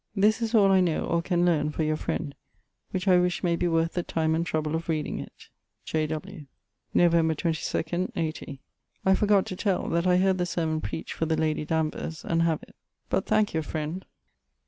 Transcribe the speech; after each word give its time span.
This 0.15 0.41
is 0.41 0.55
all 0.55 0.71
I 0.71 0.81
know 0.81 1.05
or 1.05 1.21
can 1.21 1.45
learne 1.45 1.69
for 1.69 1.83
yoʳ 1.83 1.95
friend; 1.99 2.33
which 2.89 3.07
I 3.07 3.19
wish 3.19 3.43
may 3.43 3.55
be 3.55 3.67
worth 3.67 3.93
the 3.93 4.01
time 4.01 4.33
and 4.33 4.43
treble 4.43 4.73
of 4.73 4.89
reading 4.89 5.19
it. 5.19 5.49
J. 5.85 6.07
W. 6.07 6.47
Nouᵉʳ. 6.95 7.37
22, 7.37 8.09
80. 8.15 8.59
I 9.05 9.13
forgot 9.13 9.45
to 9.45 9.55
tell, 9.55 9.87
that 9.89 10.07
I 10.07 10.17
heard 10.17 10.39
the 10.39 10.47
sermon 10.47 10.81
preacht 10.81 11.11
for 11.11 11.27
the 11.27 11.37
lady 11.37 11.67
Danuers, 11.67 12.25
and 12.25 12.41
have 12.41 12.63
it: 12.63 12.75
but 13.11 13.27
thanke 13.27 13.51
yʳ 13.51 13.61
ffriend. 13.63 14.03